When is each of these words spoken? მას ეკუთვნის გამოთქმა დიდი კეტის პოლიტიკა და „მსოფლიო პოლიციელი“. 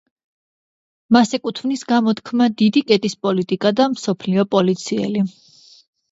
მას 1.17 1.33
ეკუთვნის 1.37 1.83
გამოთქმა 1.91 2.47
დიდი 2.61 2.81
კეტის 2.91 3.15
პოლიტიკა 3.25 3.73
და 3.81 3.85
„მსოფლიო 3.91 4.47
პოლიციელი“. 4.55 5.23